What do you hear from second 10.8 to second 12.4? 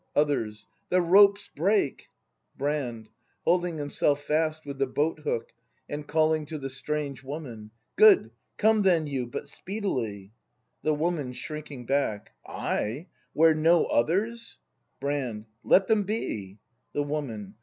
The Woman. [Shrinking hack.]